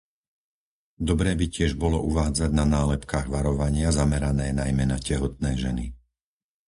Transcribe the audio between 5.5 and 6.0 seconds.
ženy.